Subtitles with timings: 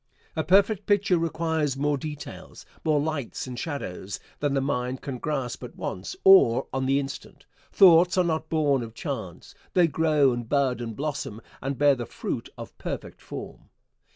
[0.35, 5.63] A perfect picture requires more details, more lights and shadows, than the mind can grasp
[5.63, 7.45] at once, or on the instant.
[7.71, 9.53] Thoughts are not born of chance.
[9.75, 13.69] They grow and bud and blossom, and bear the fruit of perfect form.